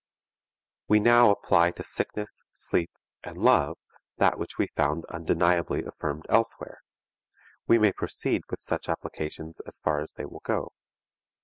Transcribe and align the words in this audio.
We 0.87 0.99
now 0.99 1.29
apply 1.29 1.69
to 1.73 1.83
sickness, 1.83 2.41
sleep 2.53 2.89
and 3.23 3.37
love 3.37 3.77
that 4.17 4.39
which 4.39 4.57
we 4.57 4.65
found 4.75 5.05
undeniably 5.13 5.83
affirmed 5.85 6.25
elsewhere. 6.27 6.79
We 7.67 7.77
may 7.77 7.91
proceed 7.93 8.41
with 8.49 8.61
such 8.61 8.89
applications 8.89 9.61
as 9.67 9.77
far 9.77 9.99
as 10.01 10.13
they 10.13 10.25
will 10.25 10.41
go. 10.43 10.71